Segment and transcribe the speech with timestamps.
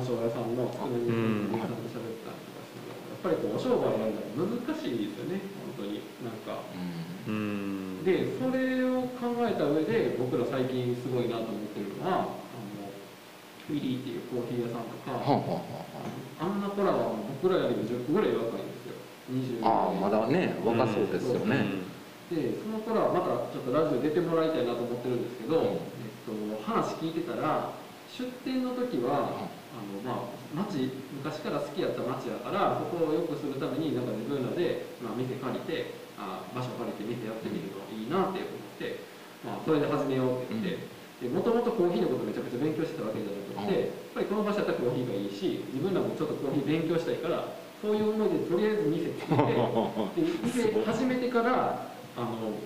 [0.00, 1.76] 鑑賞屋さんのつくねにさん。
[1.76, 5.44] と喋ったりとかしてやっぱりこうお商売やるの難しいですよね
[5.76, 6.00] 本当に。
[6.24, 6.64] なんか。
[7.28, 8.00] うん。
[8.04, 12.88] でそれを考えた上で僕ら最近すごいなと思ってるのはあの
[13.68, 15.60] フィリーっていうコーヒー屋さんとか、はあは
[16.40, 16.48] あはあ。
[16.48, 17.12] んな子らは
[17.42, 18.96] 僕らよりも10個ぐらい若いんですよ。
[19.60, 21.84] 20あああまだね若そうですよね、
[22.32, 27.70] でその子らはまたちょっとラジオ出てもらいたいなと思ってるんですけど、えっと、話聞いてたら
[28.10, 38.98] 出店の時は、あのまあ町昔から好きやった町やからそこを良くするためになんか自分らで、まあ、店借りてあ場所借りて店やってみるといいなって思って、
[39.46, 41.00] まあ、それで始めようって言って。
[41.20, 49.52] もともとコーヒーのことめちゃくちゃ勉強してたわけじゃなくて、やっぱりこの場所やったらコーヒーがいいし自分らもちょっとコーヒー勉強したいからそういう思いでとりあえず店作って
[50.16, 52.56] で店始めてからあの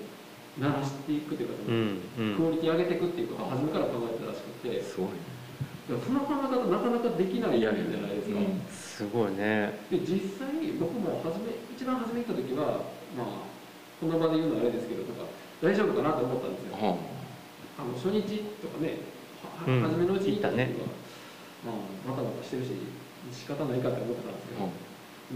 [0.59, 2.37] 鳴らしていくというか、うんうん。
[2.37, 5.19] クオリティ上げていくっていうことを初めから考えてたらしくてすごいいや
[5.84, 8.40] その考え方なかなかできないじゃないですか。
[8.40, 8.60] うん。
[8.72, 9.84] すごいね。
[9.92, 10.48] で実際
[10.81, 13.54] 僕も初め一番初め行った時はまあ
[14.00, 15.28] この場で言うのはあれですけどとか
[15.60, 16.81] 大丈夫かなと思ったんですよ。
[16.81, 16.96] は
[17.76, 18.22] あの初日
[18.64, 19.02] とかね、
[19.44, 19.82] はうん。
[19.82, 21.04] 初めのうちに行った時は、行っ
[21.69, 22.72] まあバタバタしてるし
[23.32, 24.72] 仕方ないかって思ってたんですけど、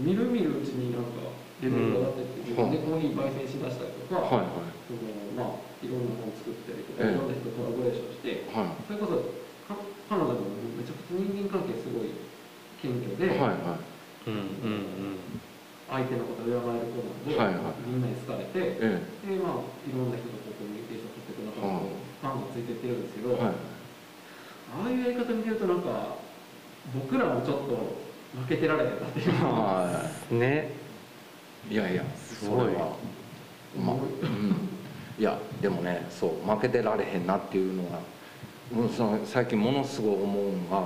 [0.01, 1.29] みるみるうちになんか
[1.61, 4.73] レベルが上がってって、自分でコーヒー焙煎しだしたりとか、あはいはい。
[4.89, 7.13] そのまあいろんなもの作ったりとか、ええ。
[7.13, 9.48] いろんな人とコラボレーションして、はそれこそ
[10.09, 12.17] か彼女もめちゃくちゃ人間関係すごい
[12.81, 14.29] 謙虚で、いはいはい。
[14.29, 15.39] うんうん
[15.89, 17.81] 相手のことを敬える子なんで、はいはい。
[17.81, 23.33] みんなに好かれて、えでまあいろんな人とコミュニケーション取っていく中で、ファンがついてってるんですけど。
[23.33, 23.53] えはい。
[24.69, 26.17] ああいうやり方見てるとなんか
[26.93, 27.97] 僕らもちょっと
[28.37, 29.33] 負けてられへんなっていう。
[29.41, 30.73] はね。
[31.69, 32.59] いいやいやすごい。
[32.59, 32.95] それは
[33.77, 34.69] まあうん。
[35.17, 38.07] いやでもねそう負けてられへんなっていうのはもうその
[39.25, 40.81] 最近ものすごい思うのが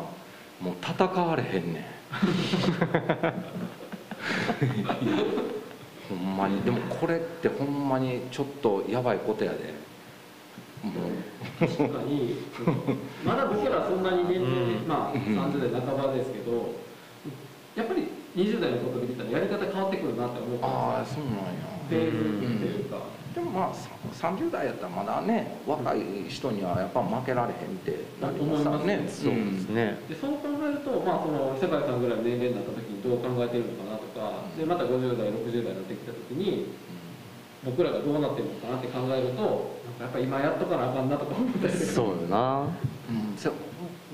[0.62, 1.84] もう戦われへんねん。
[6.08, 6.62] ほんまに。
[6.62, 9.74] でもこれってほんまにちょっとやばいことやで。
[10.84, 10.94] もう。
[11.60, 12.38] 確かに
[13.26, 14.88] まだ僕らそんなに年齢、うん。
[14.88, 16.72] まあ30代半ばですけど
[17.76, 21.42] やっぱり20代のこと見てたらやり方変わってくるなって思ったああそうなんや。
[21.90, 22.20] フェーズっ
[22.60, 22.98] ていうか、
[23.34, 23.90] でもまあさ
[24.30, 29.10] 30代やったらまだね若い人にはやっぱ負けられへんってなりますね。
[29.10, 29.98] そうですね。
[30.08, 36.68] でそう考えると、まあ、その世界さんぐらいの年齢になった時にどう考えてるのかなとかでまた50代60代になってきた時に
[37.66, 41.74] 僕らがどうなってるのかなって考えるとなんかやっぱ今やっとかなあかんなとか思ったり。
[41.74, 42.68] するそうよな。
[43.10, 43.38] うん。
[43.38, 43.54] そう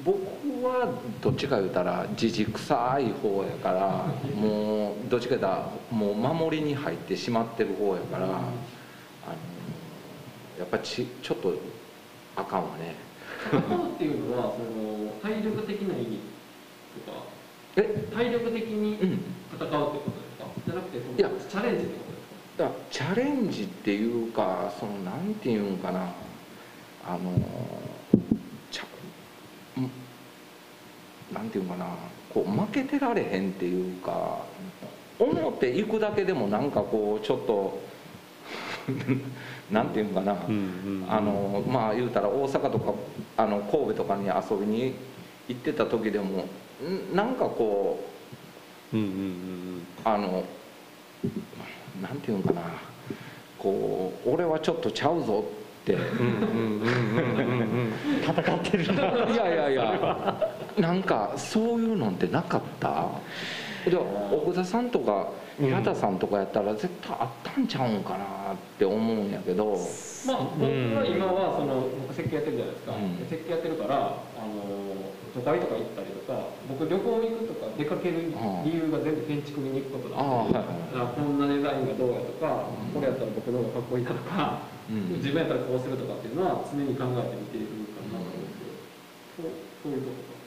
[0.05, 0.17] 僕
[0.63, 8.27] はどっちか言うたらじじくさい方やからもうどっちか言うたらもう守りに入ってしまってる方やから
[10.59, 11.53] やっぱちちょっと
[12.35, 12.95] あかんわね。
[13.49, 13.61] 戦う
[13.93, 16.19] っていうのはその体力的な意味
[17.05, 17.23] とか
[17.77, 18.05] え？
[18.13, 19.09] 体力的にうん。
[19.53, 20.45] 戦うってことですか？
[20.65, 21.29] じゃなくてそのいや。
[21.49, 22.63] チャレンジってことですか？
[22.65, 26.11] だチャレンジっていうかそのなんていうんかな。
[27.07, 27.31] あの
[28.69, 29.89] ちゃん。
[31.33, 31.85] なんていうんかな。
[32.33, 34.39] こう負けてられへんっていうか
[35.17, 37.79] 思っていくだけでもなんかこうちょっと
[39.71, 40.33] なんていうんかな、
[41.09, 42.93] あのまあ言うたら大阪とか
[43.37, 44.93] あの神戸とかに遊びに
[45.47, 46.45] 行ってた時でも
[46.83, 47.99] んなんかこ
[48.93, 50.43] ううんうんうんあの
[52.01, 52.61] なんていうんかな。
[53.57, 55.43] こう俺はちょっとちゃうぞ
[55.81, 55.97] って。
[58.23, 59.03] 戦ってるな。
[59.33, 60.51] いやいやいや。
[60.77, 63.07] なんかそういうのってなかった？
[63.85, 63.97] で
[64.31, 69.77] 奥田さんとか平田さんとかやったら絶対あったんちゃうんかなって思うんやけど。
[70.27, 73.17] まあ僕は今はその僕設計やってるじゃないですか、うん。
[73.23, 74.99] で設計やってるからあの
[75.31, 78.35] 都会とか行ったりとか僕旅行行くとか出かける
[78.67, 81.15] 理由が全部建築見に行くことああなんで、はい。
[81.15, 84.59] こんなデザインがどうやとか、これやったら僕の方がかっこいいなとか、
[84.91, 85.23] うん。
[85.23, 90.38] 自分やったらこうするとかっていうのは常に考えてみているかなと思うんですけど、そうそういうことか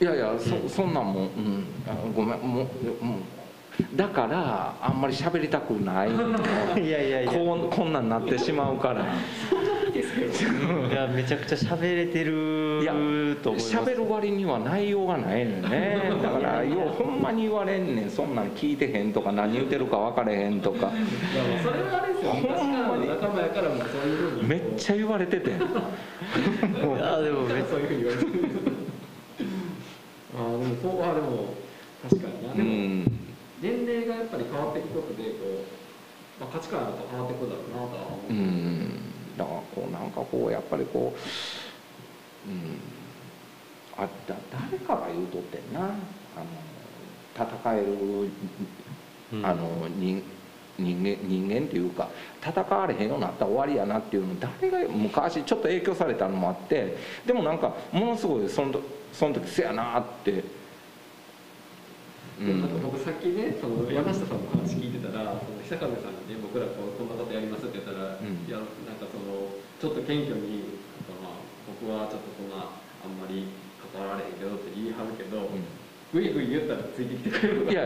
[0.00, 6.10] いやいやそそんなんもうんあごめんもう、うん、だからあんまり喋りたくない。
[6.82, 7.32] いやいやいや。
[7.32, 9.04] こうこんなんなってしまうから。
[9.94, 12.92] いやめちゃくちゃ喋れてるいや
[13.42, 13.76] と思います。
[13.76, 16.02] 喋る割には内容がないのよね。
[16.20, 18.10] だからようほんまに言われんねん。
[18.10, 20.90] そんなん聞いてへんとか何言うてるか分かれへんとか。
[21.62, 22.34] それはあれですよ。
[22.34, 28.84] 昔からの仲間やからもうそういうふうにめっちゃ言われてていやでもめそういうふうに言われてる
[30.36, 31.54] ああでもそうあでも
[32.02, 32.52] 確かにな。
[32.52, 33.24] うでも、ん
[33.62, 35.64] 年齢がやっぱり変わっていくことでこ
[36.38, 39.00] う、まあ、価値観が変わっていくだろうなとは思う、うん。
[39.38, 41.14] だからこうなんかこうやっぱりこ
[42.46, 42.78] う、うん、
[43.96, 45.80] あだ誰かが言うとってんな。
[45.80, 46.64] あの
[47.34, 48.30] 戦える
[49.32, 49.46] うん。
[49.46, 50.22] あの人
[50.76, 52.08] 人間人間っていうか
[52.42, 58.82] 戦われへんようになったら終わりやなっていうの誰が昔ちょっと影響されたのもあってでもなんかものすごいその時
[59.14, 60.42] その時せやなって、
[62.42, 62.60] うん。
[62.60, 68.42] かん、僕さっきねその山下さんの話聞いてたらその久風さんにね僕らこうこんなことやりますって言ったら、うん。
[68.42, 70.82] いやなんかそのちょっと謙虚に
[71.22, 71.38] まあ
[71.70, 73.46] 僕はちょっとそんなあんまり
[73.78, 75.46] 関わられへんけどって言いはるけど、
[76.12, 77.84] ぐいぐい言ったらついてきてくれるいや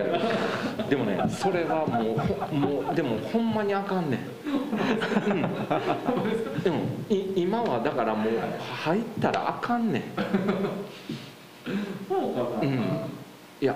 [0.88, 4.20] でもねそれはもうほもうでもほんまにあかんねん、
[5.28, 7.27] うん、でもい
[7.64, 8.32] 今はだからもう
[8.82, 10.02] 入ったらあかんねん。
[12.08, 12.16] そ
[12.62, 12.70] うん。
[13.60, 13.74] いや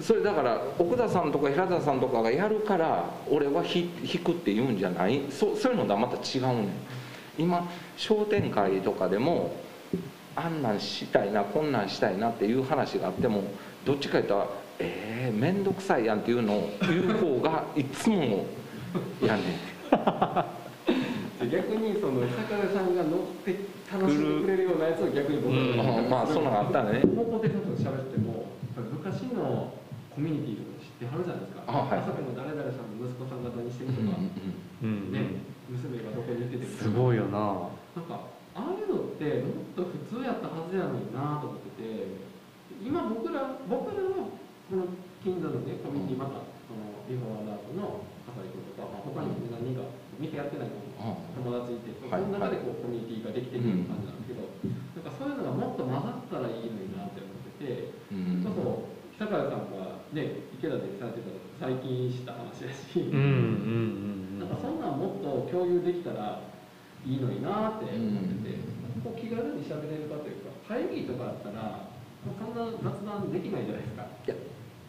[0.00, 5.22] それだから奥田さんとか平田さんとかがやるから俺はひ引くって言うんじゃない？
[5.30, 6.66] そそういうのとはまた違うねん。
[7.38, 9.52] 今商店会とかでも
[10.34, 13.42] あんなんしたいなこんなんしたいなっていう話があっても
[13.84, 14.46] どっちか言ったら
[14.80, 18.46] 「えー、面倒くさいやん」っていうのを言う方がいつも
[19.22, 19.42] やねん
[21.46, 23.54] 逆にその久風さんが乗って
[23.86, 26.10] 楽しんでくれるようなやつを逆に僕うん。
[26.10, 27.02] まあそんなのがあったらね。
[27.14, 29.72] 高校でちょっと喋っても昔の
[30.10, 31.62] コミュニティとか知ってはるじゃないですか。
[31.66, 32.02] あはい。
[32.02, 37.70] 朝日の誰々さんの息子さんが何してるとか、うんね娘がどこに行っててすごいよな。
[37.94, 42.18] なんかああいうのってもっと普通やったはずやのになと思ってて
[42.82, 44.34] 今僕ら僕らの
[44.66, 44.90] この
[45.22, 49.86] 近所のねコミュニティまたそのリフォーアダートの笠井君とか、まあ、他にもね何人か
[50.18, 52.22] 店やってないの友達いて、はい。
[52.22, 54.42] その中でこうコミュニティができてるような感じなんですけど、
[54.98, 58.42] なんかそういうのがもっと混ざったらいいのになって思ってて、うん。
[58.42, 66.38] それこそ久川さんがね池田でされてたの最近知った話やし、うんうんうんなんかそんなんもっと共有できたら
[67.02, 68.58] いいのになって思ってて、
[69.02, 71.90] こう気軽に喋れるかというか会議とかあったら
[72.22, 74.02] そんな雑談できないじゃないですか。
[74.02, 74.34] いや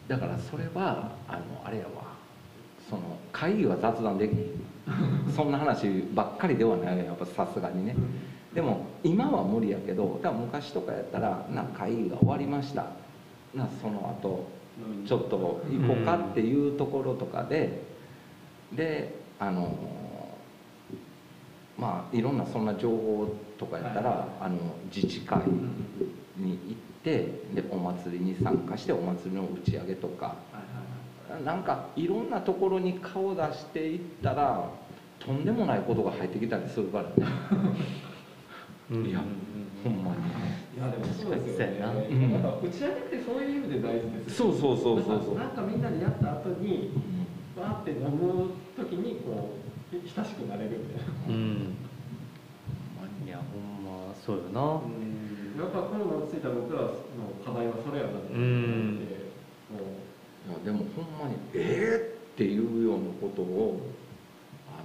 [0.06, 2.18] だからそれはあのあれやわ。
[2.88, 4.59] その会議は雑談できん
[5.34, 7.96] そんな話ばっかりではないやっぱさすがにね。
[8.54, 12.86] でも今は無理やけどだから昔とかやったらな会議が終わりました。
[13.54, 14.48] なその後
[15.06, 17.88] ちょっと行こうかっていうところとかで。
[18.72, 19.74] であの
[21.78, 24.44] まあいろんなそんな情報とかやったら、はい。
[24.44, 24.58] あの
[24.94, 25.38] 自治会
[26.36, 30.36] に行ってでお祭りに参加してお祭りの打ち上げとか
[31.38, 34.70] なんかいろんなところに顔出していったら
[35.18, 37.14] とんでもないことが入ってきたりするからね
[38.90, 39.06] うん。
[39.06, 39.20] いや
[39.84, 40.16] ほんまに。
[40.76, 41.80] いやでもそうですよね。
[41.82, 42.32] そうん。
[42.32, 44.58] なんか打ち上げってそういう意味で大事ですよね。
[44.58, 45.34] そうそうそうそうそう。
[45.38, 46.90] なんかなんかみんなでやった後に
[47.56, 49.56] バーって飲む時にこ
[49.92, 51.12] う親しくなれるみたいな。
[51.28, 51.76] うん。
[53.26, 54.60] いやほんまそうよな。
[55.60, 56.96] やっぱコロナ落ち着いた僕らの
[57.44, 59.19] 課題はそれやなと思って、
[60.56, 63.80] うんもういやでもほんまに「えー!」っていうようなことを
[64.68, 64.78] あ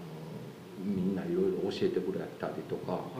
[0.88, 3.16] のみんないろいろ教えてくれたりとかはいはいは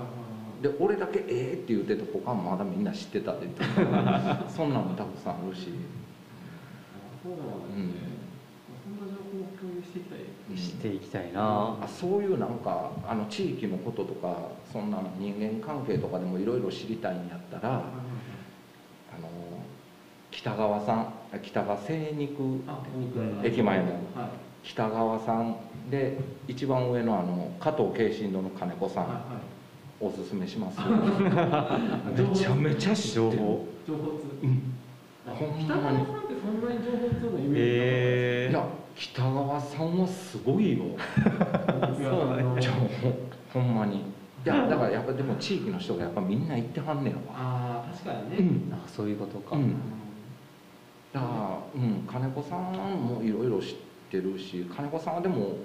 [0.62, 5.68] いで俺だけ「えー!」って言うてて他もまだみんな知ってたりとか そんなのたくさんあるし、
[7.22, 8.16] そうなんですね。
[8.86, 10.20] そんな情報を共有していきたい。
[10.20, 17.84] うんしていきたいなあそういうなんかあの地域のこととかそんな人間関係とかでもいろいろ知りたいんやったら
[20.36, 22.62] 北川さん北川精肉
[23.44, 23.86] 駅前の。
[23.86, 23.98] はい。
[24.64, 25.56] 北川さん。
[25.90, 29.22] で一番上のあの加藤慶信堂の金子さん、はいは
[30.02, 30.84] おすすめしますい。
[32.22, 33.32] めちゃめちゃ知ってる。
[33.32, 33.68] 情報。
[33.88, 34.26] 情報通。
[34.44, 34.74] うん。
[35.28, 35.66] あほんまに。
[35.66, 40.84] 北川さんってそんなに情報通のイメージなかえいや北川さんはすごいよ。
[42.04, 42.72] そうなんちょ
[43.54, 43.98] ほんまに。
[43.98, 44.02] い
[44.44, 47.20] やだからやっぱでも地域の人がやっぱみんな行ってはんねんわ。
[47.30, 48.74] ああ確かにね、うん。
[48.74, 49.56] あそういうことか。
[49.56, 49.76] うん
[51.16, 51.28] だか
[51.74, 53.76] ら、うん、金子さんもいろいろ知っ
[54.12, 55.56] てるし金子さんはでも、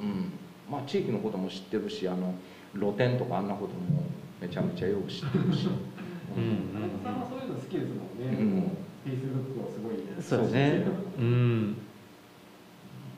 [0.00, 0.32] うん
[0.68, 2.34] まあ、地域のことも知ってるしあの
[2.74, 4.02] 露店とかあんなことも
[4.40, 8.62] めちゃめちゃよく知ってるし、うん金子さんはそういうの好きですもんね、うん。
[9.04, 10.86] フェイスブックをすごいそうですね。
[11.18, 11.76] うん。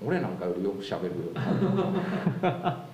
[0.04, 1.21] 俺なんかよりよくしゃべるよ。
[1.35, 2.87] なんか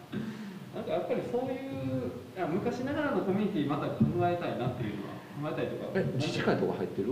[0.89, 4.95] やっぱりそういう昔ながらのコミュニティまた考えたいなっていう
[5.43, 5.91] のは考えたいとか。
[5.95, 7.09] え自治会とか入ってる？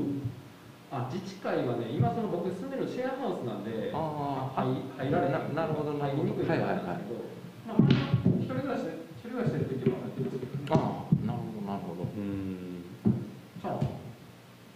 [0.93, 4.61] あ自治会はね今その僕住んでるシェアハウスなんであー。
[4.61, 6.29] 入入られななるほどなるほど。
[6.29, 7.25] 入りにくいところなんですけど、
[7.65, 7.89] まあ
[8.37, 12.85] 一人暮らしで一人暮らしでる時は入ってるんですけどああなるほどなるほど、うん。
[13.09, 13.81] じゃあ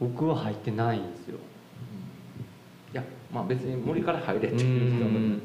[0.01, 1.37] 僕は入ってないんですよ。
[1.37, 5.43] いやまあ別に無理から入れってういう人もん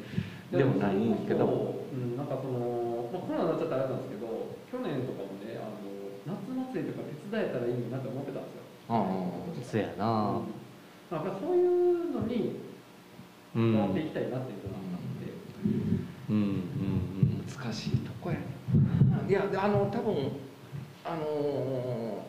[0.56, 1.84] でもないんけど。
[1.92, 5.92] うん、なんかその、まあ、コロナになっちゃったらあれなんですけど去年とかもねあの
[6.24, 8.64] 夏祭りとか手伝えたらいいなって思ってたんですよ。
[8.88, 9.04] あ
[9.60, 10.40] そうやな
[11.12, 12.62] まあ、そういうのに
[13.54, 13.72] うん。
[13.74, 15.34] 変わっていきたいなっていうのがあって、
[16.30, 18.38] うんうん難しいとこや
[19.28, 20.32] いやあの多分
[21.04, 22.26] あの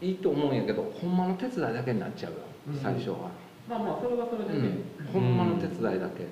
[0.00, 2.38] いいと思うんやけどほんまの手伝いだけになっちゃうよ
[2.68, 2.78] うん。
[2.78, 3.30] 最初は、
[3.68, 6.26] まあまあそれはそれでね、うん、ほんまの手伝いだけ、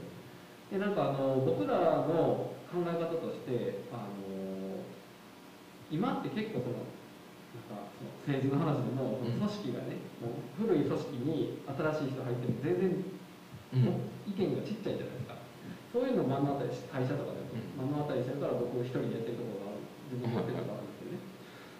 [0.71, 4.85] でなんかあの僕らの考え方としてあの
[5.90, 6.85] 今って結構その
[8.26, 13.04] 政治の話でも、うん組織がねもう古い組織に新しい人入っても全然
[13.72, 14.06] うん。
[14.26, 15.38] 意見がちっちゃいじゃないですか、
[15.92, 17.92] そういうのを目の当たりし会社とかでもうん。
[17.92, 19.86] 目の当たりしてるから僕一人でやってるところがある。
[20.10, 21.22] 自分でやってるところがあるんですよね。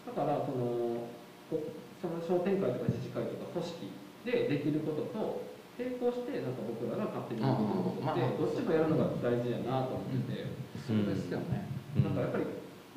[0.07, 1.07] だからその
[1.51, 1.63] こ
[2.01, 3.91] その商店会とか自治会とか組織
[4.27, 5.47] でできることと
[5.79, 10.49] 並行してなんか僕らが勝手にできることってどっちもやるのが大事やなと思ってて、
[10.83, 12.05] そうですよね、うん。
[12.05, 12.45] なんかやっぱり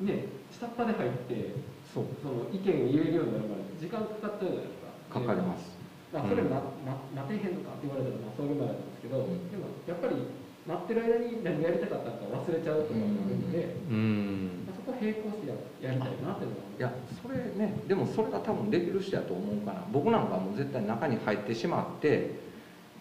[0.00, 1.54] ね下っ端で入って
[1.92, 2.04] そう。
[2.22, 5.20] その意見を言えるようになるまで時間かかっちゃうじゃないですか。
[5.20, 5.74] かかります。
[6.12, 9.50] まあ、それま、ま、待てへんのかって言われたら、まあ、それまでなんですけど、うん。
[9.50, 10.16] でもやっぱり
[10.66, 14.66] 待ってる間に何やりたかったのか忘れちゃうとかがあるので、うん。
[14.66, 16.92] まあ、そこ並行してややりたいなっていうのいや
[17.22, 22.40] それねでもそれが多分できる人やと思うから僕なんかはもう絶対中に入ってしまって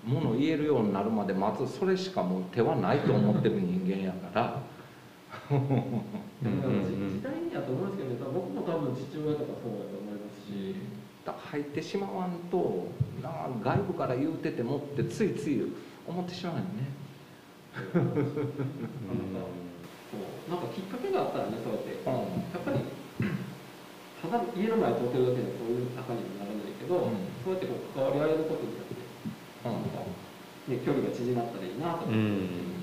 [0.04, 4.62] もの言えるようになるまで待つそれしかもう手はないと思ってる人間やから
[5.50, 5.58] 時
[7.26, 10.78] 代にやと思うんですけどね僕も多分父親とかそうだと思いますし、
[11.26, 12.86] だから入ってしまわんと
[13.24, 15.66] なあ外部から言うててもってついつい
[16.06, 16.94] 思ってしまうよね。
[17.74, 18.22] なんか
[20.10, 21.98] そうなんかきっかけがあったらねそうやって。
[21.98, 22.14] や
[22.60, 22.78] っぱり
[24.22, 27.26] ただ家の前通ってるだけでそういう仲にはならないけど、うん。
[27.42, 28.94] そうやってこう関わり合えることによって、
[29.66, 30.06] なんか
[30.70, 32.79] ね、距離が縮まったらいいなと思って。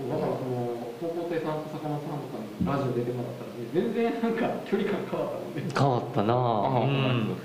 [0.00, 5.62] うんそうだからその高校生さんと坂本さんとかにラジオ出てもらったらね全然なんか距離感変わったもんね。
[5.76, 6.80] 変わったなあ。
[6.80, 7.36] うん。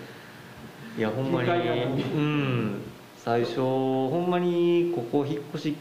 [0.97, 2.81] いやほんまにうん。
[3.17, 5.75] 最初ほんまにここ引っ越し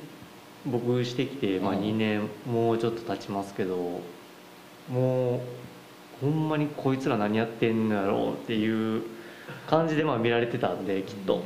[0.64, 1.80] 僕してきて、まあ、うん。
[1.80, 4.00] 2年もうちょっと経ちますけど
[4.88, 5.40] もう
[6.20, 9.02] ほんまにこいつら何やってんのやろうっていう
[9.66, 11.42] 感じでまあ見られてたんできっと。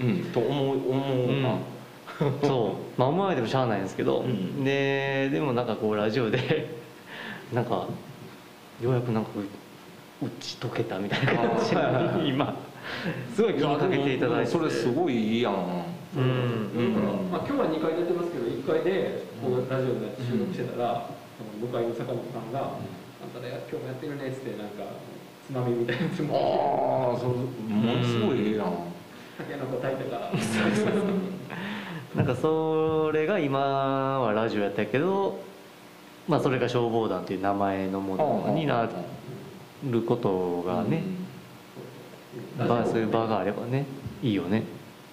[0.00, 0.24] うん。
[0.32, 1.58] と思う思うな、
[2.18, 6.74] そうまあ思われてもしゃあないんですけど、うんででもなんかこうラジオで
[7.52, 7.86] なんか
[8.80, 9.30] ようやくなんか
[10.20, 12.56] う打ち解けたみたいな感じに今
[13.34, 15.54] すごい気にかけていただいてそれすごいいいやん。
[16.16, 16.94] うん。
[16.94, 21.10] だから、まあ、今日は2回出てますけど1回でこのラジオで収録してたら、
[21.60, 22.60] 向かいの坂本さんが
[23.20, 24.96] 「あんたら今日もやってるね」っつってなんか
[25.46, 27.12] つまみみたいなやつも。
[27.12, 28.72] ああそれものすごいいいやん。
[29.36, 30.32] たけのこ炊いたから
[32.16, 33.58] なんかそれが今
[34.20, 35.44] はラジオやったけど
[36.26, 38.88] まあそれが消防団という名前のものにな
[39.84, 41.02] ることがね、
[42.58, 43.84] まあそういう場があればね
[44.22, 44.62] いいよね。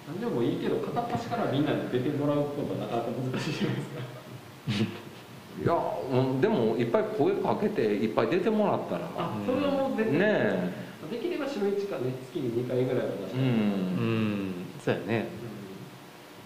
[0.08, 4.00] 何でもいいけど片っ端からみんなに出てもらうことはなかなか難しいじゃないですか。
[5.62, 5.74] いや
[6.10, 9.10] うんでもいっぱい声かけていっぱい出てもらったら。
[9.16, 10.72] あそれはもうね
[11.10, 13.42] できれば週1かね月に2回ぐらいは出して、えう。
[13.42, 14.48] うん。
[14.48, 14.54] ん。
[14.80, 15.43] そうやね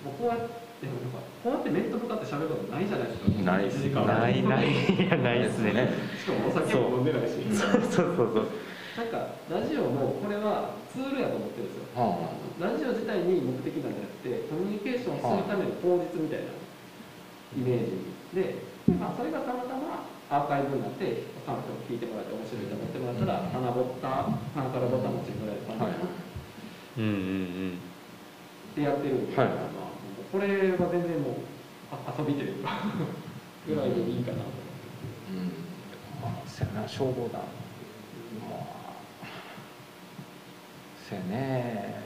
[0.09, 3.43] もうこうやってでもなんかこうやって面と向かって喋ることないじゃないですか。
[3.43, 5.91] ないっす1時間ないないいやないですね。
[6.15, 7.43] しかもお酒も飲んでないし。
[7.51, 8.47] そうそうそうそう。
[8.95, 11.99] なんかラジオもこれはツールやと思ってるんですよ。
[11.99, 12.31] は
[12.63, 18.63] ラジオ自体に目的なんじゃなくてコミュニケーションするための口実みたいなイメージで、
[18.99, 26.11] まあ、それがたまたまアーカイブになって他の人も聞いてもらって面白いと思ってもらったら花ぼった花からぼた餅ぐらいの感じかな、
[26.99, 27.07] うんう
[27.75, 27.79] ん
[28.79, 29.49] でやってるんで、はい。
[29.49, 29.88] まあ、
[30.31, 31.35] これは全然もう
[31.93, 32.71] あ遊びというか
[33.67, 34.59] ぐらいでいいかなと思って。
[35.31, 35.69] うん
[36.21, 37.41] まあせやな消防団
[38.51, 39.27] まあ
[41.09, 42.03] せやね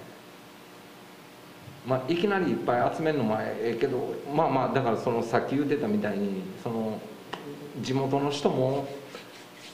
[1.87, 7.01] まあいきなりいっぱい集めるのもええけどまあまあだからそのさっき言ってたみたいにその
[7.81, 8.87] 地元の人も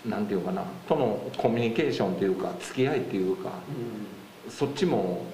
[0.07, 3.51] なんていうかなとのコミュニケーションっていうか付き合いっていうか
[4.49, 5.27] そっちも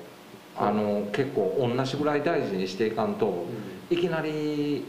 [0.56, 3.46] あの結構同じぐらい大事にしていかんと
[3.90, 4.84] いきなり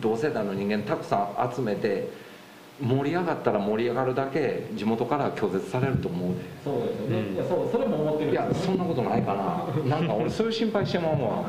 [0.00, 2.08] 同世代の人間たくさん集めて
[2.80, 7.34] 盛り上がったら盛り上がるだけ地元から拒絶されると思うそうですよね、うん。
[7.34, 8.30] いやそうそれも思ってる。
[8.32, 9.96] でいやそんなことないかな。
[9.96, 11.44] なんか俺そういう心配してまうわ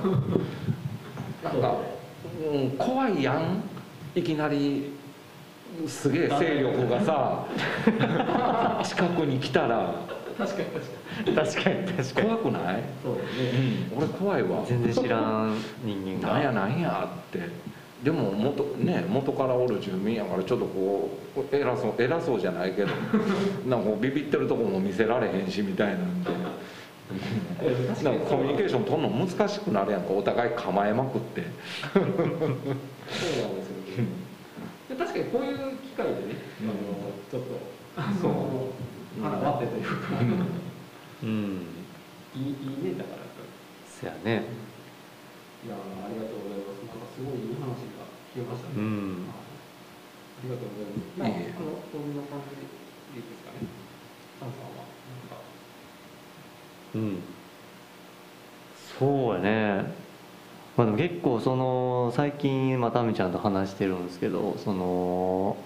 [1.43, 1.75] なんか、
[2.53, 3.63] うん、怖いやん。
[4.15, 4.93] いきなり
[5.85, 7.45] すげえ勢力がさ
[8.83, 9.93] 近くに来たら
[10.37, 10.89] 確かに確か
[11.31, 11.35] に。
[11.35, 12.27] 確かに確かに。
[12.29, 14.63] 怖くない、そうですうね、ん、俺怖いわ。
[14.65, 16.33] 全然知らん人間が。
[16.35, 17.39] なんやなんやって。
[18.03, 22.89] でも元,、ね、元からおる住民やからちょっとこう偉そう偉そうじゃないけど
[23.67, 26.29] なんかビビってるとこも見せられへんしみたいなんで。
[28.03, 30.01] なんかコミュニケーション取るの難しくなるやん。
[30.01, 31.43] かお互い構えまくって。
[31.93, 34.07] そうなんですよね。
[34.89, 36.17] で確かにこういう機会でね、
[36.61, 36.73] あの
[37.31, 37.47] ちょっと。
[37.95, 38.31] あそう。
[38.31, 38.46] の
[39.21, 40.19] 腹割ってというか、
[41.23, 41.29] うん。
[42.35, 43.27] いいいいねだから
[43.85, 44.43] そやね
[45.65, 47.01] いやーありがとうございますなん。
[47.01, 49.25] かすごいいい話が聞けましたね、うん。
[50.37, 51.17] ありがとうございます。
[51.17, 51.33] まあ、の、
[51.91, 52.15] こん。
[52.15, 53.65] な感じでいいですかね。
[54.39, 54.61] サンさん。
[54.77, 55.29] は、なん。
[55.29, 55.41] か。
[56.95, 57.17] うん。
[58.99, 59.95] そうやね
[60.77, 63.31] まあでも結構その最近まあタミちゃん。
[63.31, 64.05] と話してるん。
[64.05, 65.57] ですけどその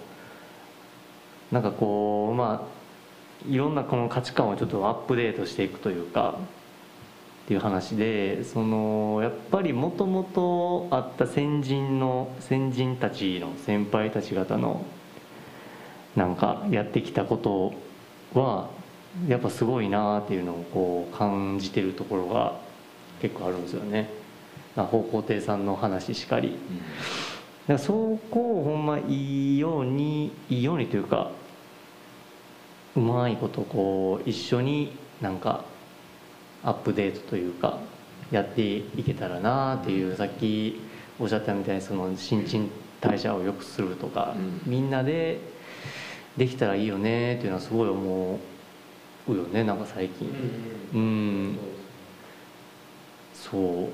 [1.50, 1.62] なん。
[1.62, 2.81] かこうまあ
[3.48, 6.38] いろんなこの価値観をちょっとアップデートしていくというか
[7.44, 14.84] っていう話でそのやっぱりもともとあった先人の先人たちの先輩たち方の
[16.14, 17.72] なんかやってきたこと
[18.38, 18.70] は
[19.28, 22.58] やっぱすごいなっていうのをこう感じてるところが
[23.20, 24.08] 結構あるんですよね。
[24.74, 26.50] 方向亭さんの話しかり。
[26.50, 31.30] だからそこをほんまいいようにいいようにというか
[32.96, 35.64] うまいことこう一緒になんか
[36.62, 37.78] アップデートというか
[38.30, 40.80] やっていけたらなっていうさっき
[41.18, 44.62] おっしゃったみたいにその新陳代謝を良くするとか、うん。
[44.64, 45.40] みんなで
[46.36, 48.38] できたらいいよねっていうのはすごい思
[49.28, 50.30] うよねなんか最近。
[50.94, 51.58] うん
[53.34, 53.60] そう。
[53.62, 53.84] い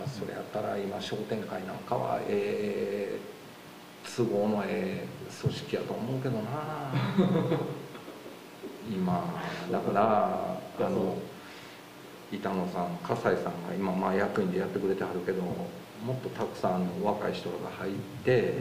[0.00, 3.37] やそれやったら今商店会なんかはええ
[4.16, 6.92] 都合のええ組織やと思うけどな。
[8.90, 9.22] 今
[9.70, 11.16] だからあの
[12.32, 15.68] 板野さん笠井さんが今まあ役員でやってくれてはるけども
[16.12, 17.92] っとたくさんの若い人らが入っ
[18.24, 18.54] て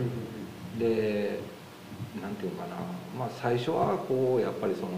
[0.78, 1.40] で
[2.22, 2.76] なんていうかな。
[3.18, 4.90] まあ最初はこうやっぱりその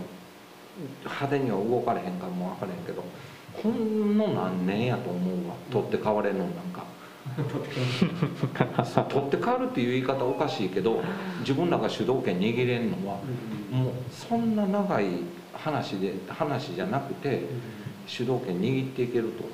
[1.04, 3.04] 派手には動かれへんかも分からへんけど
[3.54, 5.56] ほんの何年やと思うわ。
[5.72, 6.84] 取って代われんのなんか。
[9.10, 11.02] 取って代わるっていう言い方おかしいけど
[11.42, 13.20] 自分らが主導権握れんのは
[13.72, 15.06] もうそんな長い
[15.54, 17.44] 話で話じゃなくて
[18.08, 19.50] 主導権握っていけると思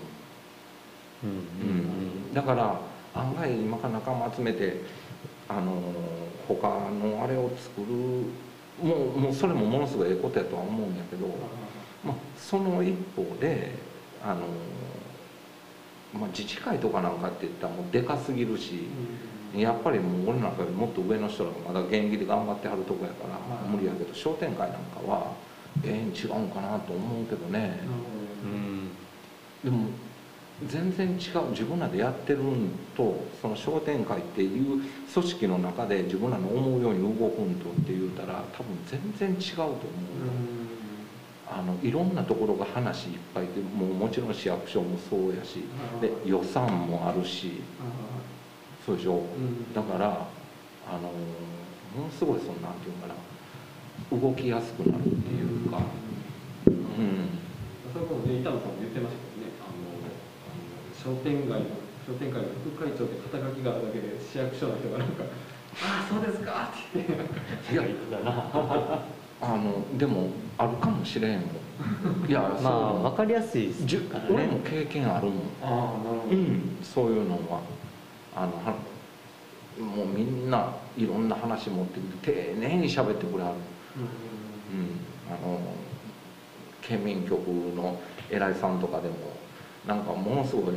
[1.23, 1.25] う。
[1.25, 1.31] うん。
[1.31, 2.79] うん、だから
[3.13, 4.81] 案外今から仲間集めて
[5.47, 5.81] あの
[6.47, 7.85] 他のあれを作る
[8.83, 11.27] もうもうそれもものすごいええことやとは思うんやけど、
[12.03, 13.71] まあ、その一方で
[14.23, 14.41] あの、
[16.19, 18.89] まあ、自治会とかなんかって言ったらもうでかすぎるし
[19.53, 23.69] やっぱりもう俺なんかよりもっと上の人らがまだ現役で頑張ってはるとこやからはい。
[23.69, 25.31] 無理やけど商店会なんかは
[25.83, 27.79] ええん違うんかなと思うけどね。
[28.43, 28.91] うん。
[29.63, 29.87] でも
[30.67, 31.11] 全然違
[31.45, 40.64] う自分らでやってるんとその商店会っていう組織の中で自分らの思うように動くんとって言うたら多分全然違うと思う、
[41.47, 45.63] あのいろんなところが話いっぱいでもうもちろん市役所もそうやし。
[46.01, 47.61] で予算もあるし。
[48.85, 49.21] そうでしょ？
[49.73, 50.27] だから
[50.87, 51.09] あの
[51.97, 53.15] ものすごいそのなんていうのかな
[54.21, 55.79] 動きやすくなるっていうか。
[56.67, 57.29] うん。
[57.93, 59.57] それこそね板野さんも言ってましたけどね。
[59.57, 61.65] あの商店街の
[62.05, 65.23] 商店会の副会長って肩書きがあるだけで市役所の人がなんか
[65.81, 67.73] 「ああそうですか」って言って。
[67.73, 68.31] いや言ってたな
[69.41, 71.49] あのでもあるかもしれんもん
[72.27, 72.69] いやまあそ
[72.99, 73.03] う。
[73.03, 75.35] 分かりやすいですから俺もね経験あるもん。
[75.61, 76.35] ああなるほど。
[76.35, 77.59] うんそういうのは。
[78.35, 78.75] あのは
[79.79, 83.55] もうみんないろんな話持ってきて丁寧に喋ってくれはる、
[83.97, 85.59] うん、あの
[86.81, 87.97] 県民局の
[88.29, 89.15] 偉いさんとかでも
[89.87, 90.75] なんかものすごい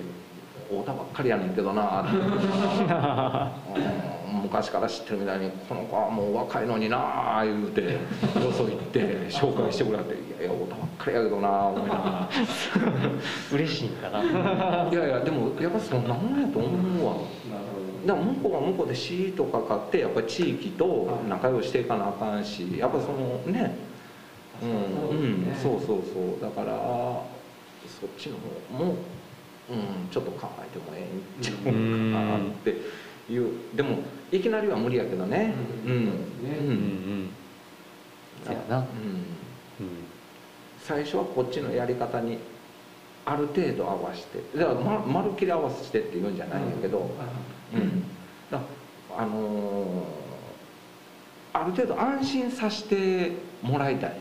[0.69, 7.99] 太田ばっかりやねんけどなって うん昔から知ってるみたいにこの子はもう若いのになあ言うてよ
[8.57, 12.29] そ行って紹介してくれはって「いやいや太田ばっかりやけどな」思いなが
[13.53, 14.19] 嬉しいんかな。
[14.23, 16.69] ら いやいやでもやっぱそんなもんやと思
[17.03, 17.15] うわ。
[17.15, 23.77] なるだから向こうは向こうで市とか買ってやっぱり地域と仲良くしていかなあかんしやっぱそのね。
[24.61, 26.43] うん、うん、そうそうそう。
[26.43, 26.73] だから
[28.01, 28.37] そっちの
[28.79, 28.95] 方も、
[29.71, 32.77] うん、ちょっと考えてもええんちゃうかなって
[33.33, 33.53] いう。
[33.75, 33.99] でも
[34.31, 35.55] いきなりは無理やけどね。
[35.87, 35.97] ううん。
[35.97, 37.31] うんうん
[38.45, 38.79] そうやな。
[38.79, 38.89] うん、うん。
[40.81, 42.39] 最初はこっちのやり方に
[43.25, 47.11] ある程度合わせてだからままるっきり合わせてっていうんじゃないんやけど、
[47.75, 48.03] うん、
[48.51, 48.61] だ
[49.17, 50.29] あのー
[51.53, 54.17] ある程度安心させてもらいたいね。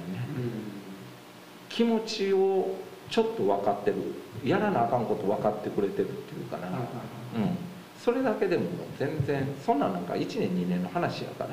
[1.69, 2.75] 気持ちを
[3.11, 3.97] ちょっと分かってる。
[4.43, 6.73] やらなあかんこと分かってくれてるっていうかな、うん、
[8.03, 8.63] それだけでも
[8.97, 11.49] 全然そんなんなんか1年2年の話やから、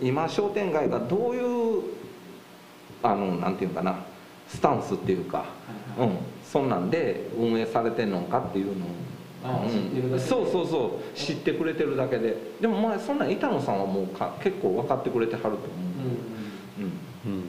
[0.00, 1.82] 今商店街がどういう
[3.02, 3.96] あのなんていうかな。
[4.48, 5.46] スタンスっていうか、
[5.98, 8.88] うん、そんなんで運営されてんのかっていうのを。
[9.44, 10.28] あ知ってるだけで。
[10.28, 11.16] そうそうそう。
[11.16, 12.36] 知ってくれてるだけで。
[12.60, 15.66] でもまあそんなん板野さんはもうか結構分かってくれてはると思う、
[17.26, 17.32] うん。
[17.32, 17.42] うん。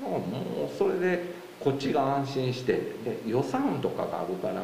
[0.00, 4.62] だからもうそれでこっちが安心してで予算とかがあるから、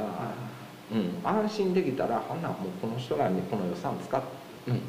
[0.90, 4.22] うん、安心できたらほんならもうこの人らにこの予算使っ,、
[4.68, 4.80] うん、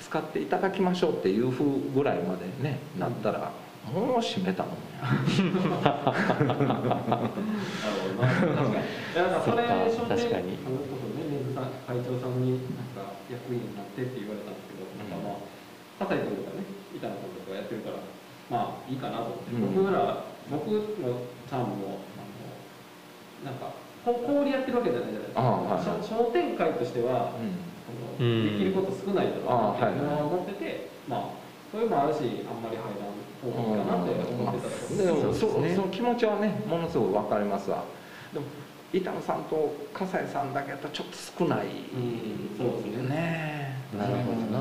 [0.00, 3.52] 使っていただきましょうっていうふうぐらいまでねなったら、
[3.92, 5.02] もう閉めたもんや。
[5.02, 5.10] な
[6.38, 6.76] るほどな
[8.20, 8.72] 確かに。
[8.72, 10.56] いやだからそれ確かに。
[10.56, 15.20] それこそね根津さん会長さんになんか役員になってって言われたんですけど、なん。
[15.20, 16.64] かまあ葛西君とかね
[16.96, 17.96] 板野君とかやってるから
[18.48, 19.74] まあいいかなと思って、うん。
[19.74, 20.80] 僕ら僕の
[21.48, 23.72] チャームもあのなんか
[24.04, 26.02] こ氷やってるわけじゃないじゃないですか、はいはい。
[26.02, 27.32] 商商店会としては、
[28.18, 28.58] うん。
[28.58, 29.98] できること少ないだろうなってああはいい。
[29.98, 35.76] うのは思ってて、まあそういうのもあるしあんまり入らん方がいいかなって思ってたところでもそそうですね。
[35.76, 37.84] その気持ちはねものすごい分かりますわ。
[38.32, 38.46] でも
[38.92, 43.08] 板野さんと笠井さんだけだとちょっと少ない、うんそうですね。
[43.08, 44.58] ねなるほどな。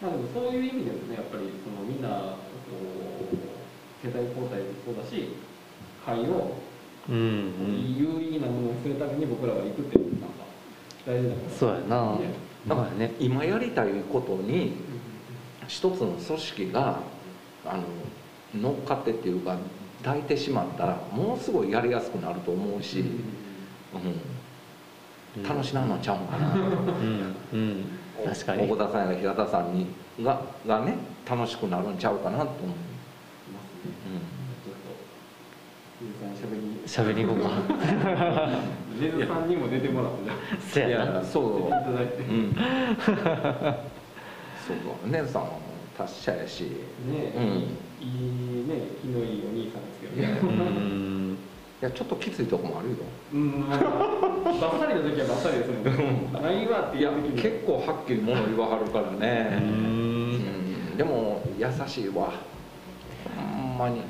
[0.00, 2.40] まあでもそういう意味でもねやっぱりそのみんなこ
[2.72, 3.01] う
[4.02, 5.28] 世代交代もそうだし
[6.04, 6.56] 会を
[7.08, 7.96] うんうん。
[7.96, 10.44] 有意義なものにするために僕らが行くっていうのがなんか
[11.06, 11.50] 大事だから。
[11.50, 12.12] そうやな。
[12.18, 12.34] ね。
[12.66, 14.74] だからね今やりたいことに
[15.66, 17.00] 一つの組織が
[17.66, 17.82] あの
[18.54, 19.56] 乗っかってっていうか
[20.04, 23.04] 抱いてしまったらものすごいやりやすくなると思うし、
[25.36, 27.34] うん、楽しなのちゃうかな、うん。
[27.52, 27.84] うん。
[28.24, 28.68] 確かに。
[28.68, 29.86] 小田さんや平田さんに
[30.22, 30.96] ががね
[31.28, 32.76] 楽しくなるんちゃうかなと思う、
[33.88, 34.20] いますね
[34.64, 34.92] ちょっと
[36.00, 37.50] 水さん喋り喋り行こうか。
[39.00, 40.12] ネズさんにも出てもらっ
[40.72, 41.70] てん、いやそう。
[41.70, 42.54] だいてうん
[44.66, 45.10] そう。
[45.10, 45.60] 姉さんはもう
[45.98, 46.64] 達者やし。
[47.06, 47.42] ねうん。
[47.44, 51.38] いいいいね気のいいお兄さんですけどねうん。
[51.80, 52.96] いやちょっときついとこもあるよ。
[53.32, 53.68] うん。
[53.68, 55.74] まあバッサリの時はバッサリですも
[56.40, 56.42] ん。
[56.42, 60.36] ないわっていや結構はっきりもの言わはるからうね、うん。
[60.94, 60.96] ん。
[60.96, 62.32] でも優しいわ
[63.82, 64.02] まに。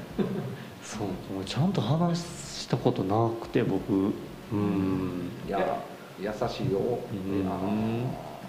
[0.82, 4.12] そうもうちゃんと話したことなくて僕。
[4.52, 5.30] うん。
[5.46, 5.78] いや
[6.20, 6.78] 優しいよ、
[7.10, 7.42] うん。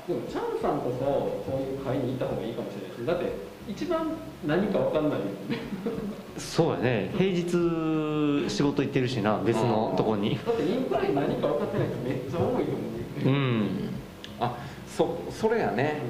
[0.05, 3.31] でもチャンさんこそそういう会に行った方がいいかもしれないですだって
[3.67, 4.07] 一番
[4.45, 5.59] 何か分かんないよね。
[6.37, 7.13] そうやね。
[7.17, 10.37] 平日仕事行ってるしな別のとこに。
[10.45, 12.67] だってインフラに何か分かってない人めっちゃ多いと思うよ
[13.23, 13.89] うね、ん。
[14.39, 14.57] あ
[14.87, 16.01] そそれやね。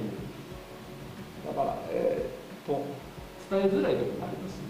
[1.46, 3.04] だからえーっと。
[3.52, 4.64] 伝えづらいところもありますしね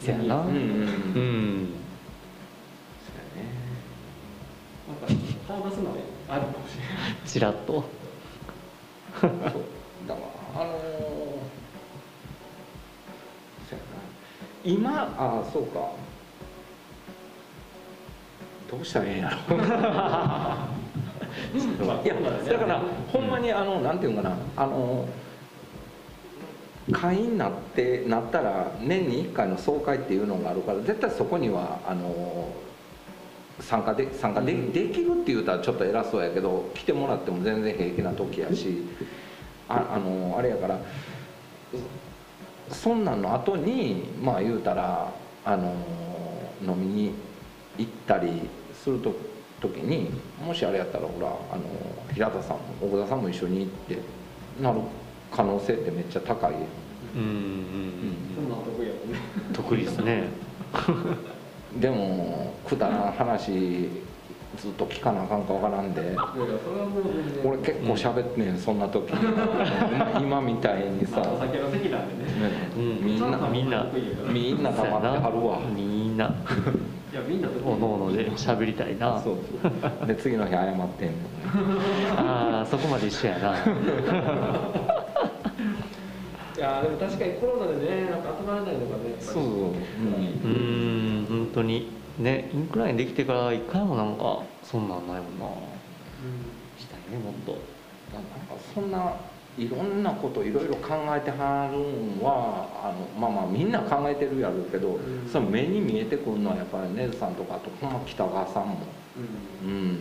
[0.00, 0.36] せやな。
[0.40, 0.56] うんうんうん。
[0.56, 1.68] うん。
[3.04, 3.48] そうやね
[4.88, 4.94] な。
[4.94, 5.06] んか
[5.46, 5.96] 顔出すのは
[6.28, 7.84] あるかもしれないちらっと。
[9.20, 9.30] そう
[10.08, 10.20] だか
[10.56, 10.80] らあのー
[13.68, 13.80] そうやな。
[14.64, 15.90] 今あそうか。
[18.70, 19.56] どうしたらええんやろ。
[22.04, 22.14] いや
[22.52, 22.80] だから
[23.12, 24.36] ほんまにあのなんていうのかな。
[24.56, 25.06] あの
[26.92, 32.52] 会員になってなったら年に1回の総会っていうのがあるから絶対そこにはあの
[33.60, 34.72] 参加で参加で,、うん。
[34.72, 38.82] できるって言うたらちょっと偉そうやけど来てもらっても全然平気な時やし
[39.68, 40.78] ああのあれやから
[42.70, 45.12] そそんなんの後にまあ言うたら
[45.44, 45.74] あの
[46.62, 47.14] 飲みに
[47.78, 49.14] 行ったりすると
[49.60, 50.10] 時に
[50.44, 51.62] もしあれやったらほらあの
[52.12, 53.98] 平田さんも小田さんも一緒に行って
[54.60, 54.80] なる
[55.30, 56.52] 可能性ってめっちゃ高い。
[56.52, 56.62] やん、
[57.16, 59.18] うんうんそんなん得意やもんね。
[59.52, 60.28] 得意ですね
[61.80, 63.88] でもくだらん話
[64.56, 66.16] ずっと聞かなあかんかわからんで。
[67.44, 69.08] 俺結構喋ってんねんそんな時。
[69.10, 72.30] 今 今みたいにさ、まあお酒の席なんでね。
[72.30, 72.70] ね。
[72.76, 73.06] うん。
[73.06, 73.38] みんな。
[73.48, 73.86] みんな
[74.32, 75.60] みんな黙ってはるわ。
[75.74, 76.34] みんな。
[77.14, 79.20] やみんなおのおので喋りたいな。
[79.20, 79.68] そうそ
[80.04, 80.06] う。
[80.06, 80.64] で次の日謝っ
[80.98, 81.18] てんねん
[82.18, 83.56] ああそこまで一緒やな。
[83.56, 83.60] い
[86.60, 89.72] やでも確かにコロナでねなんか集まらないのがねそうそう、うん。
[89.72, 91.26] うーん。
[91.26, 91.98] 本当に。
[92.18, 95.46] ねインクラインできてから一回もなんかそんなんないもんな。
[96.78, 97.52] したいねもっと。
[98.12, 98.30] なんか
[98.74, 99.14] そんな
[99.56, 105.28] いろんなこといろいろ考えてはるんはあのまあまあみんな考えてるやろうけど、うん。
[105.30, 108.76] その目に見えてくるのはやっぱりねずさんとかあとほんま北川さんも、
[109.64, 109.70] うん。
[109.70, 109.98] うん、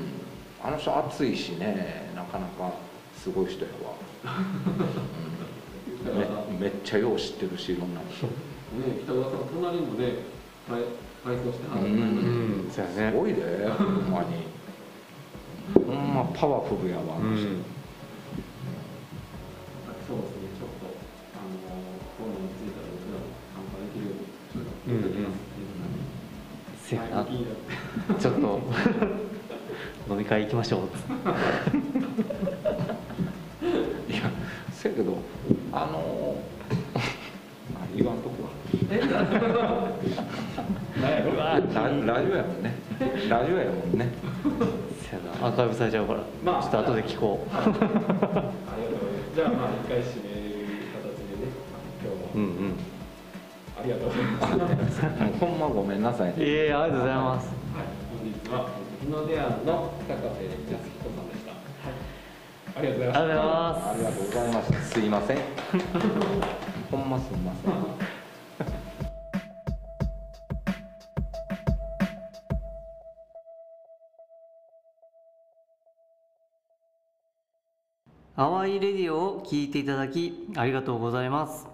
[0.61, 2.71] あの人熱いしねなかなか
[3.15, 3.93] すごい人やわ、
[4.25, 4.79] うん、
[6.03, 6.11] め
[6.59, 7.99] めっちゃよう知ってるしいろんな。
[8.01, 8.05] ね
[9.03, 10.05] 北川さん隣もね
[10.69, 10.83] はい
[11.23, 11.83] 改装してはった。
[11.83, 12.67] ううん。
[12.67, 14.47] んそうやすねごいでほんまに。
[15.85, 17.47] ほんまパワフルやわあの人。
[17.49, 17.63] うん。
[20.07, 20.87] そうですねちょっと
[21.35, 21.51] あの
[22.17, 25.39] コロナについたら僕らも参加できるようにちょっとやってきます。
[28.19, 28.61] ちょっと
[30.09, 30.81] 飲み会行きましょう。
[34.11, 34.31] いや
[34.71, 35.17] せやけど
[35.81, 36.35] あの
[37.73, 38.49] あ言わんとこは
[38.91, 38.99] え？
[40.99, 42.75] 何やろララジオやもんね。
[43.29, 44.11] ラジオやもんね。
[45.01, 45.47] せやな。
[45.47, 46.61] アーカイブされちゃうから、まあ。
[46.61, 47.55] ちょっと後で聞こう。
[47.55, 48.03] ありがとうござい。
[48.03, 48.59] ます
[49.35, 50.67] じゃあまあ一回締める
[50.99, 51.47] 形でね
[52.03, 52.75] 今日もうんうん。
[53.79, 54.99] ありがとうございます。
[55.39, 56.43] ほんまごめんなさいね。
[56.43, 57.47] いえありがとうございます。
[57.47, 58.67] はい、本日は
[58.99, 60.98] 日の出庵の高瀬康
[62.79, 63.19] ありがとうございました。
[63.19, 63.89] ありがとうございます。
[63.89, 65.37] ありがとうございましたすいません。
[66.91, 67.73] ほんますいません。
[78.37, 81.67] 淡いレディオを聞いていただきありがとうございます。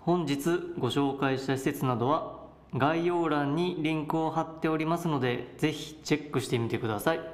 [0.00, 7.33] 本日ご紹介した施設などは概要欄にリンクを貼っておりますのでぜひチェックしてみてください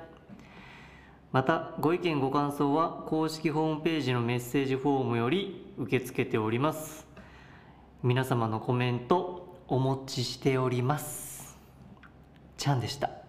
[1.32, 7.06] またご意見ご感想は公式ホームページのメッセージフォームより受け付けております。
[8.02, 11.56] 皆様のコメントお持ちしております。
[12.56, 13.19] ちゃんでした。